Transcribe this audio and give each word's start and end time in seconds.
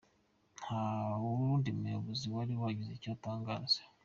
Nta 0.61 0.83
n’undi 1.21 1.69
muyobozi 1.79 2.25
wari 2.35 2.53
wagize 2.61 2.91
icyo 2.97 3.09
atangaza. 3.15 3.81